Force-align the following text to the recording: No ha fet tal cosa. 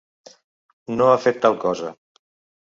No 1.01 1.09
ha 1.09 1.19
fet 1.27 1.39
tal 1.45 1.59
cosa. 1.65 1.93